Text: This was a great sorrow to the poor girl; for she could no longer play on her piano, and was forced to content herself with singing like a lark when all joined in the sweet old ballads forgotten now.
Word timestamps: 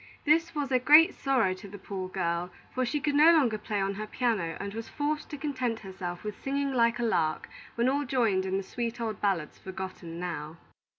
This 0.25 0.55
was 0.55 0.71
a 0.71 0.79
great 0.79 1.13
sorrow 1.13 1.53
to 1.53 1.67
the 1.67 1.77
poor 1.77 2.09
girl; 2.09 2.49
for 2.73 2.83
she 2.87 2.99
could 2.99 3.13
no 3.13 3.31
longer 3.31 3.59
play 3.59 3.79
on 3.79 3.93
her 3.93 4.07
piano, 4.07 4.57
and 4.59 4.73
was 4.73 4.89
forced 4.89 5.29
to 5.29 5.37
content 5.37 5.81
herself 5.81 6.23
with 6.23 6.41
singing 6.41 6.73
like 6.73 6.97
a 6.97 7.03
lark 7.03 7.47
when 7.75 7.87
all 7.87 8.03
joined 8.03 8.47
in 8.47 8.57
the 8.57 8.63
sweet 8.63 8.99
old 8.99 9.21
ballads 9.21 9.59
forgotten 9.59 10.19
now. 10.19 10.57